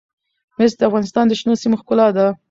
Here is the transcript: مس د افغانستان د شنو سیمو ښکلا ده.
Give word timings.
مس 0.57 0.71
د 0.79 0.81
افغانستان 0.89 1.25
د 1.27 1.31
شنو 1.39 1.53
سیمو 1.61 1.79
ښکلا 1.81 2.07
ده. 2.17 2.25